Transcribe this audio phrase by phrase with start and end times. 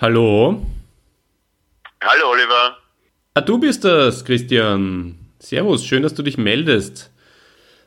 [0.00, 0.64] Hallo?
[2.00, 2.76] Hallo Oliver.
[3.34, 5.16] Ah, du bist das, Christian.
[5.40, 7.10] Servus, schön, dass du dich meldest.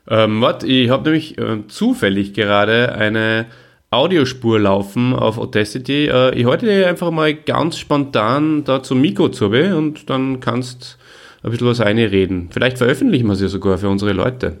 [0.06, 3.46] Ähm, warte, ich habe nämlich äh, zufällig gerade eine
[3.90, 6.08] Audiospur laufen auf Audacity.
[6.08, 10.98] Äh, ich halte dir einfach mal ganz spontan da zum Mikro zu und dann kannst
[11.42, 12.50] ein bisschen was einreden.
[12.52, 14.58] Vielleicht veröffentlichen wir sie sogar für unsere Leute.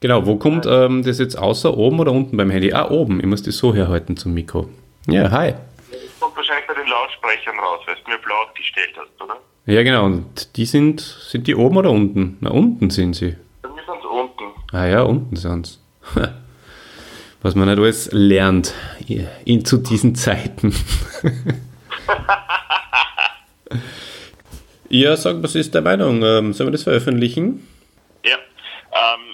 [0.00, 2.72] Genau, wo kommt ähm, das jetzt außer oben oder unten beim Handy?
[2.72, 3.18] Ah, oben.
[3.18, 4.68] Ich muss das so herhalten zum Mikro.
[5.08, 5.54] Ja, hi.
[5.90, 9.38] Das kommt wahrscheinlich bei den Lautsprechern raus, weil du mir blau gestellt hast, oder?
[9.66, 10.04] Ja, genau.
[10.04, 12.36] Und die sind, sind die oben oder unten?
[12.40, 13.36] Na, unten sind sie.
[13.62, 14.44] Bei mir sind unten.
[14.72, 15.78] Ah ja, unten sind sie.
[17.42, 18.74] Was man nicht alles lernt
[19.44, 20.74] in, zu diesen Zeiten.
[24.88, 26.22] ja, sag, was ist deine Meinung?
[26.22, 27.66] Ähm, sollen wir das veröffentlichen?
[28.24, 29.27] Ja, ähm,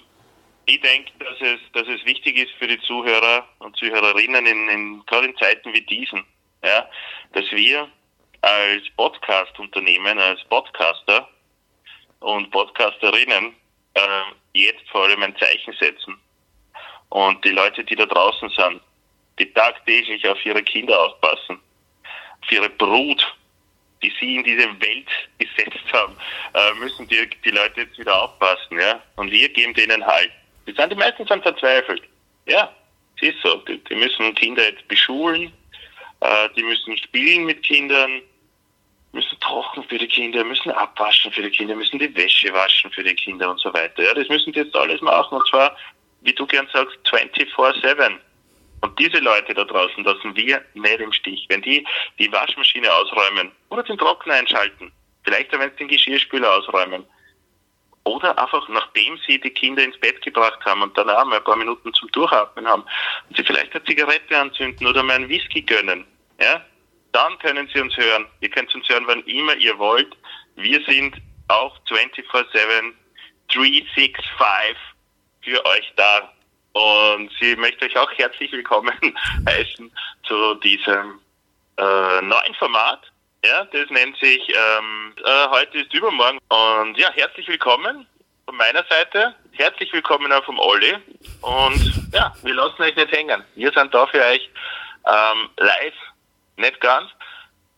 [0.65, 5.05] ich denke, dass es, dass es wichtig ist für die Zuhörer und Zuhörerinnen, in, in,
[5.05, 6.25] gerade in Zeiten wie diesen,
[6.63, 6.89] ja,
[7.33, 7.87] dass wir
[8.41, 11.27] als Podcast-Unternehmen, als Podcaster
[12.19, 13.55] und Podcasterinnen
[13.93, 13.99] äh,
[14.53, 16.19] jetzt vor allem ein Zeichen setzen
[17.09, 18.81] und die Leute, die da draußen sind,
[19.39, 21.59] die tagtäglich auf ihre Kinder aufpassen,
[22.41, 23.35] auf ihre Brut,
[24.01, 26.15] die sie in diese Welt gesetzt haben,
[26.53, 29.01] äh, müssen die, die Leute jetzt wieder aufpassen, ja.
[29.15, 30.31] Und wir geben denen Halt.
[30.67, 32.03] Die sind die meisten sind verzweifelt.
[32.45, 32.71] Ja,
[33.17, 33.55] es ist so.
[33.67, 35.51] Die, die müssen Kinder jetzt beschulen,
[36.21, 38.21] äh, die müssen spielen mit Kindern,
[39.11, 43.03] müssen trocken für die Kinder, müssen abwaschen für die Kinder, müssen die Wäsche waschen für
[43.03, 44.03] die Kinder und so weiter.
[44.03, 45.37] Ja, das müssen die jetzt alles machen.
[45.37, 45.75] Und zwar
[46.25, 48.17] wie du gern sagst, 24-7.
[48.81, 51.45] Und diese Leute da draußen lassen wir nicht im Stich.
[51.49, 51.85] Wenn die
[52.19, 54.91] die Waschmaschine ausräumen oder den Trockner einschalten,
[55.23, 57.05] vielleicht wenn sie den Geschirrspüler ausräumen,
[58.05, 61.55] oder einfach nachdem sie die Kinder ins Bett gebracht haben und danach mal ein paar
[61.57, 62.85] Minuten zum Durchatmen haben
[63.29, 66.05] und sie vielleicht eine Zigarette anzünden oder mal einen Whisky gönnen,
[66.39, 66.63] ja,
[67.11, 68.25] dann können sie uns hören.
[68.41, 70.15] Ihr könnt uns hören, wann immer ihr wollt.
[70.55, 71.15] Wir sind
[71.47, 72.93] auch 24-7,
[73.47, 74.15] 365
[75.41, 76.31] für euch da.
[76.73, 78.93] Und sie möchte euch auch herzlich willkommen
[79.47, 79.89] heißen
[80.27, 81.21] zu diesem
[81.77, 83.11] äh, neuen Format.
[83.47, 86.39] Ja, das nennt sich ähm, äh, Heute ist Übermorgen.
[86.49, 88.07] Und ja, herzlich willkommen
[88.45, 89.35] von meiner Seite.
[89.51, 90.95] Herzlich willkommen auch vom Olli.
[91.41, 93.43] Und ja, wir lassen euch nicht hängen.
[93.53, 94.49] Wir sind da für euch
[95.05, 95.93] ähm, live,
[96.57, 97.11] nicht ganz,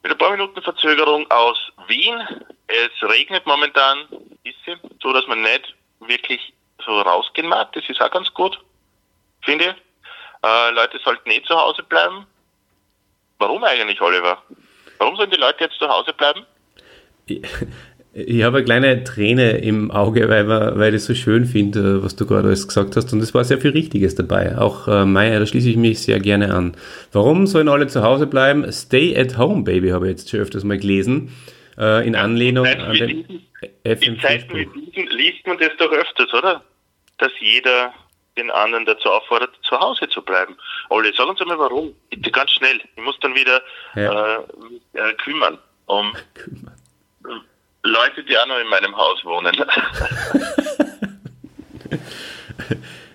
[0.04, 1.58] mit ein paar Minuten Verzögerung aus
[1.88, 2.16] Wien.
[2.68, 6.54] Es regnet momentan ein bisschen, so dass man nicht wirklich
[6.86, 7.74] so rausgehen mag.
[7.74, 8.58] Das ist auch ganz gut,
[9.42, 10.48] finde ich.
[10.48, 12.26] Äh, Leute sollten eh zu Hause bleiben.
[13.40, 14.42] Warum eigentlich, Oliver?
[15.00, 16.42] Warum sollen die Leute jetzt zu Hause bleiben?
[17.26, 17.42] Ich,
[18.14, 22.16] ich habe eine kleine Träne im Auge, weil, weil ich es so schön finde, was
[22.16, 23.14] du gerade alles gesagt hast.
[23.14, 24.58] Und es war sehr viel Richtiges dabei.
[24.58, 26.76] Auch äh, Maya, da schließe ich mich sehr gerne an.
[27.12, 28.72] Warum sollen alle zu Hause bleiben?
[28.72, 31.32] Stay at home, Baby, habe ich jetzt schon öfters mal gelesen.
[31.78, 33.26] Äh, in Anlehnung an den
[33.84, 34.14] FM.
[34.14, 36.64] In Zeiten wie diesen liest man das doch öfters, oder?
[37.18, 37.94] dass jeder
[38.38, 40.56] den anderen dazu auffordert, zu Hause zu bleiben.
[40.90, 41.94] Olli, sag uns einmal warum.
[42.10, 42.80] Bitte ganz schnell.
[42.96, 43.62] Ich muss dann wieder
[43.96, 44.38] ja.
[44.38, 44.40] äh,
[44.94, 46.76] äh, kümmern um kümmern.
[47.84, 49.56] Leute, die auch noch in meinem Haus wohnen.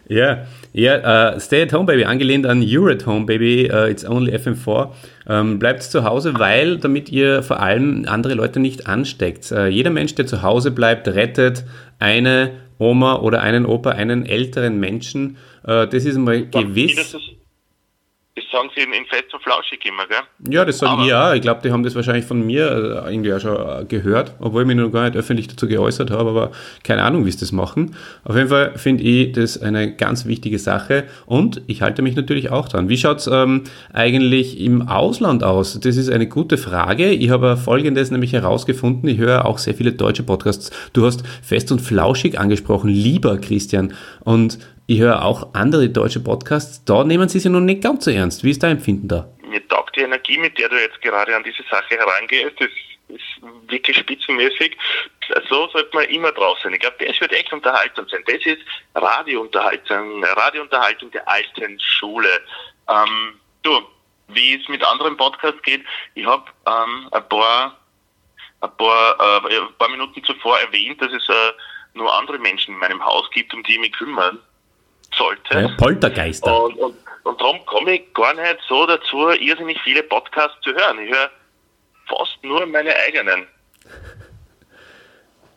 [0.08, 4.04] ja, ja, uh, Stay at Home Baby, angelehnt an You're at Home Baby, uh, It's
[4.04, 4.90] Only FM4.
[5.28, 9.52] Ähm, bleibt zu Hause, weil damit ihr vor allem andere Leute nicht ansteckt.
[9.52, 11.64] Uh, jeder Mensch, der zu Hause bleibt, rettet
[11.98, 15.36] eine Oma oder einen Opa, einen älteren Menschen.
[15.64, 17.16] Äh, das ist mal gewiss.
[18.34, 20.22] Das sagen sie in, in Fest und Flauschig immer, gell?
[20.50, 21.34] Ja, das sagen die auch.
[21.34, 24.62] Ich glaube, die haben das wahrscheinlich von mir äh, irgendwie auch schon äh, gehört, obwohl
[24.62, 26.50] ich mich noch gar nicht öffentlich dazu geäußert habe, aber
[26.82, 27.94] keine Ahnung, wie sie das machen.
[28.24, 32.50] Auf jeden Fall finde ich das eine ganz wichtige Sache und ich halte mich natürlich
[32.50, 32.88] auch dran.
[32.88, 35.78] Wie schaut es ähm, eigentlich im Ausland aus?
[35.78, 37.10] Das ist eine gute Frage.
[37.10, 39.10] Ich habe Folgendes nämlich herausgefunden.
[39.10, 40.70] Ich höre auch sehr viele deutsche Podcasts.
[40.94, 43.92] Du hast Fest und Flauschig angesprochen, lieber Christian.
[44.20, 48.10] Und ich höre auch andere deutsche Podcasts, da nehmen sie sich noch nicht ganz so
[48.10, 48.44] ernst.
[48.44, 49.28] Wie ist dein Empfinden da?
[49.46, 52.68] Mir taugt die Energie, mit der du jetzt gerade an diese Sache herangehst, das
[53.08, 53.22] ist
[53.68, 54.76] wirklich spitzenmäßig.
[55.48, 56.72] So sollte man immer drauf sein.
[56.72, 58.22] Ich glaube, das wird echt Unterhaltung sein.
[58.26, 58.62] Das ist
[58.94, 62.40] Radiounterhaltung, Radiounterhaltung der alten Schule.
[62.88, 63.82] Ähm, du,
[64.28, 67.78] wie es mit anderen Podcasts geht, ich habe ähm, ein paar
[68.60, 71.52] ein paar, äh, ein paar Minuten zuvor erwähnt, dass es äh,
[71.94, 74.38] nur andere Menschen in meinem Haus gibt, um die ich mich kümmern
[75.16, 75.60] sollte.
[75.60, 76.64] Ja, Poltergeister.
[76.64, 80.98] Und, und, und darum komme ich gar nicht so dazu, irrsinnig viele Podcasts zu hören.
[81.04, 81.30] Ich höre
[82.08, 83.46] fast nur meine eigenen.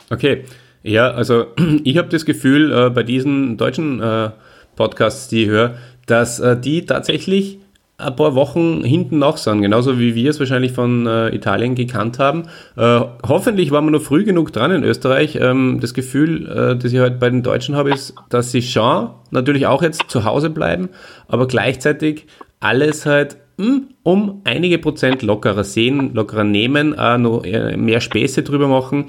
[0.10, 0.46] Okay,
[0.84, 1.48] ja, also
[1.84, 4.32] ich habe das Gefühl, äh, bei diesen deutschen äh,
[4.76, 7.60] Podcasts, die ich höre, dass äh, die tatsächlich
[7.98, 12.20] ein paar Wochen hinten nach sind, genauso wie wir es wahrscheinlich von äh, Italien gekannt
[12.20, 12.44] haben.
[12.76, 15.38] Äh, hoffentlich waren wir noch früh genug dran in Österreich.
[15.42, 19.12] Ähm, das Gefühl, äh, das ich halt bei den Deutschen habe, ist, dass sie schon
[19.32, 20.90] natürlich auch jetzt zu Hause bleiben,
[21.28, 22.28] aber gleichzeitig
[22.60, 28.44] alles halt hm, um einige Prozent lockerer sehen, lockerer nehmen, auch noch äh, mehr Späße
[28.44, 29.06] drüber machen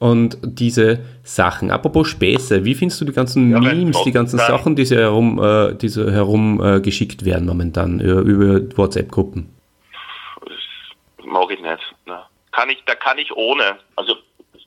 [0.00, 1.70] und diese Sachen.
[1.70, 5.74] Apropos Späße, wie findest du die ganzen ja, Memes, die ganzen Sachen, die herum, äh,
[5.74, 6.82] die so herum äh,
[7.24, 9.54] werden momentan über, über WhatsApp-Gruppen?
[11.24, 11.94] Mag ich nicht.
[12.06, 12.18] Ne.
[12.50, 13.78] Kann ich, da kann ich ohne.
[13.96, 14.16] Also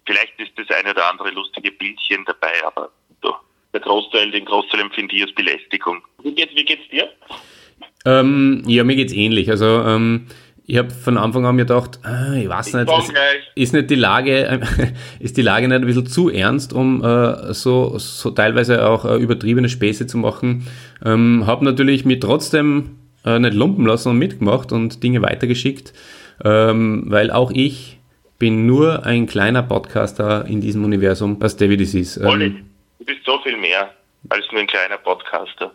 [0.06, 2.92] vielleicht ist das eine oder andere lustige Bildchen dabei, aber
[3.24, 3.34] so,
[3.74, 6.04] der Großteil, den Großteil empfinde ich als Belästigung.
[6.22, 7.10] Wie geht's, wie geht's dir?
[8.06, 9.50] Ähm, ja, mir geht's ähnlich.
[9.50, 10.28] Also ähm,
[10.66, 13.14] ich habe von Anfang an mir gedacht, ah, ich weiß ich nicht, ist,
[13.56, 14.62] ist nicht die Lage,
[15.20, 19.18] ist die Lage nicht ein bisschen zu ernst, um äh, so, so teilweise auch äh,
[19.18, 20.68] übertriebene Späße zu machen.
[21.04, 25.94] Ähm, habe natürlich mir trotzdem äh, nicht lumpen lassen und mitgemacht und Dinge weitergeschickt,
[26.46, 27.98] ähm, weil auch ich
[28.40, 32.18] bin nur ein kleiner Podcaster in diesem Universum, was David ist.
[32.18, 32.64] Ähm, Olli,
[33.00, 33.94] du bist so viel mehr
[34.30, 35.74] als nur ein kleiner Podcaster.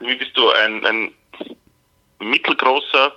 [0.00, 1.10] Wie bist du ein, ein
[2.20, 3.12] mittelgroßer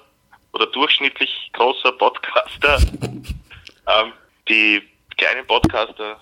[0.55, 2.77] oder durchschnittlich großer Podcaster.
[3.01, 4.13] ähm,
[4.49, 4.81] die
[5.17, 6.17] kleinen Podcaster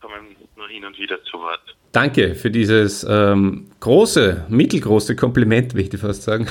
[0.00, 1.60] kommen nur hin und wieder zu Wort.
[1.92, 6.48] Danke für dieses ähm, große, mittelgroße Kompliment, möchte ich fast sagen.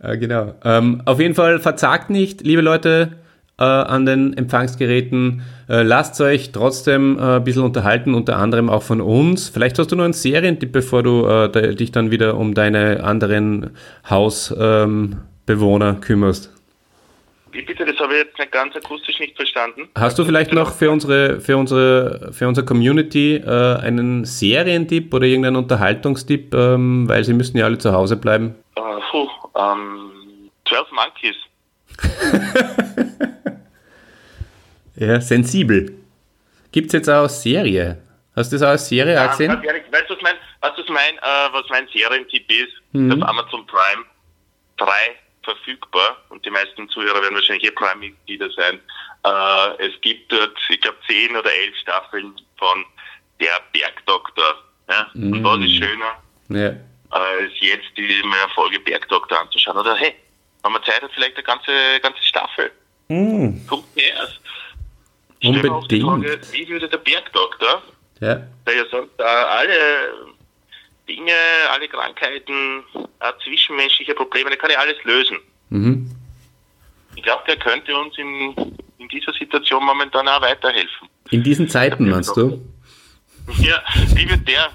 [0.00, 0.12] Ja.
[0.12, 0.54] äh, genau.
[0.64, 3.18] Ähm, auf jeden Fall verzagt nicht, liebe Leute
[3.58, 5.42] äh, an den Empfangsgeräten.
[5.68, 9.50] Äh, lasst euch trotzdem äh, ein bisschen unterhalten, unter anderem auch von uns.
[9.50, 13.70] Vielleicht hast du noch einen Serientipp, bevor du äh, dich dann wieder um deine anderen
[14.08, 15.16] Hausbewohner ähm,
[16.00, 16.52] kümmerst.
[17.50, 19.88] Wie bitte, das habe ich jetzt nicht ganz akustisch nicht verstanden.
[19.94, 25.26] Hast du vielleicht noch für unsere, für unsere, für unsere Community äh, einen Serientipp oder
[25.26, 28.54] irgendeinen Unterhaltungstipp, ähm, weil sie müssen ja alle zu Hause bleiben?
[28.78, 31.36] Uh, puh, um, 12 Monkeys.
[34.98, 35.94] Ja, sensibel.
[36.72, 37.98] Gibt es jetzt auch als Serie?
[38.34, 39.62] Hast du das auch als Serie ja, gesehen?
[39.62, 42.72] Ehrlich, weißt du, was mein, was mein, äh, was mein Serientipp ist?
[42.92, 43.22] Mhm.
[43.22, 44.04] Auf Amazon Prime
[44.76, 48.80] frei verfügbar und die meisten Zuhörer werden wahrscheinlich eh Prime-Mitglieder sein.
[49.24, 52.84] Äh, es gibt dort, ich glaube, zehn oder elf Staffeln von
[53.40, 54.62] Der Bergdoktor.
[54.88, 55.08] Ja?
[55.14, 55.32] Mhm.
[55.32, 56.76] Und was ist schöner, ja.
[57.10, 58.22] als jetzt die
[58.54, 59.78] Folge Bergdoktor anzuschauen?
[59.78, 60.14] Oder hey,
[60.62, 62.70] wenn man Zeit hat, vielleicht eine ganze, ganze Staffel.
[63.08, 63.66] Mhm.
[63.66, 64.28] Kommt her.
[65.42, 66.02] Unbedingt.
[66.02, 67.82] Frage, wie würde der Bergdoktor,
[68.20, 68.42] ja.
[68.66, 70.37] der ja sonst alle
[71.08, 71.32] Dinge,
[71.70, 72.84] alle Krankheiten,
[73.42, 75.38] zwischenmenschliche Probleme, der kann ja alles lösen.
[75.70, 76.10] Mhm.
[77.16, 78.54] Ich glaube, der könnte uns in,
[78.98, 81.08] in dieser Situation momentan auch weiterhelfen.
[81.30, 82.64] In diesen Zeiten, meinst du?
[83.58, 83.82] Ja,
[84.14, 84.66] wie wird der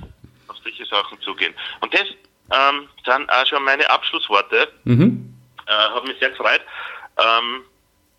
[0.47, 1.53] auf solche Sachen zugehen?
[1.79, 2.07] Und das
[2.51, 4.67] ähm, sind auch schon meine Abschlussworte.
[4.83, 5.33] Mhm.
[5.67, 6.61] Äh, Hat mich sehr gefreut.
[7.17, 7.61] Ähm,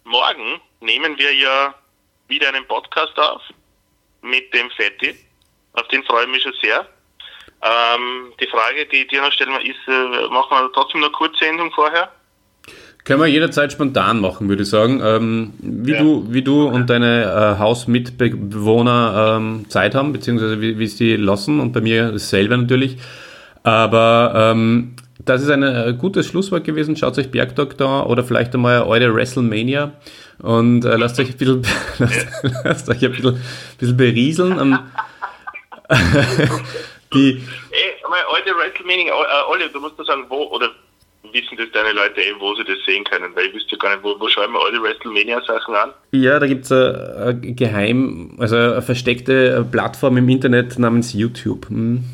[0.04, 1.74] morgen nehmen wir ja
[2.28, 3.42] wieder einen Podcast auf
[4.22, 5.14] mit dem Fetti.
[5.74, 6.88] Auf den freue ich mich schon sehr.
[7.64, 11.44] Ähm, die Frage, die dir noch stellen ist, äh, machen wir trotzdem eine kurze
[11.74, 12.10] vorher?
[13.04, 15.00] Können wir jederzeit spontan machen, würde ich sagen.
[15.02, 16.02] Ähm, wie, ja.
[16.02, 21.60] du, wie du und deine äh, Hausmitbewohner ähm, Zeit haben, beziehungsweise wie, wie sie lassen
[21.60, 22.98] und bei mir dasselbe natürlich.
[23.62, 26.96] Aber ähm, das ist ein äh, gutes Schlusswort gewesen.
[26.96, 29.92] Schaut euch Bergdog da oder vielleicht einmal eure WrestleMania
[30.38, 31.62] und äh, lasst euch ein bisschen,
[31.98, 32.26] lasst,
[32.64, 33.40] lasst euch ein bisschen,
[33.78, 34.78] bisschen berieseln.
[37.14, 40.70] Die, Ey, mal alte WrestleMania, äh, Olli, du musst nur sagen, wo, oder
[41.32, 44.04] wissen das deine Leute eh, wo sie das sehen können, weil ich wüsste gar nicht,
[44.04, 45.90] wo, wo schauen wir alle WrestleMania-Sachen an?
[46.12, 51.68] Ja, da gibt es eine, eine geheim, also eine versteckte Plattform im Internet namens YouTube.
[51.68, 52.04] Hm.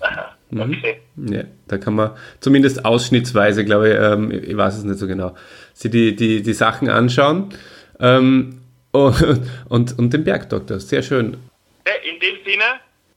[0.00, 0.34] Aha.
[0.50, 0.60] Mhm.
[0.60, 1.00] Okay.
[1.16, 5.34] Ja, da kann man zumindest ausschnittsweise, glaube ich, ähm, ich weiß es nicht so genau,
[5.74, 7.54] sich die, die, die Sachen anschauen.
[8.00, 8.56] Ähm,
[8.92, 11.36] und, und, und den Bergdoktor, sehr schön.
[12.02, 12.64] In dem Sinne?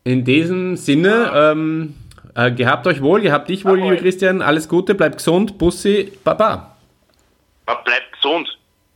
[0.03, 1.51] In diesem Sinne, ja.
[1.51, 1.95] ähm,
[2.35, 6.75] äh, gehabt euch wohl, gehabt dich wohl, lieber Christian, alles Gute, bleibt gesund, Bussi, Baba.
[7.65, 8.47] Bleibt gesund.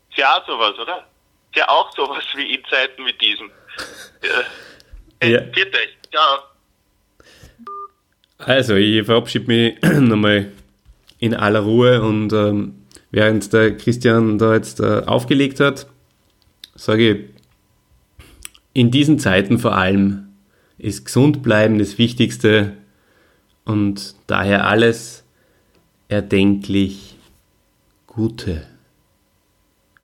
[0.10, 1.06] Ist ja auch sowas, oder?
[1.52, 3.50] Ist ja auch sowas wie in Zeiten wie diesen.
[4.22, 4.30] Ja.
[5.22, 5.40] Hey, ja.
[5.40, 5.98] euch.
[6.12, 6.40] Ciao.
[8.40, 10.52] Also, ich verabschiede mich nochmal
[11.20, 15.88] in aller Ruhe und ähm, während der Christian da jetzt äh, aufgelegt hat,
[16.76, 17.26] sage ich,
[18.74, 20.26] in diesen Zeiten vor allem
[20.77, 22.74] ist gesund bleiben das Wichtigste
[23.65, 25.24] und daher alles
[26.07, 27.17] erdenklich
[28.05, 28.65] Gute.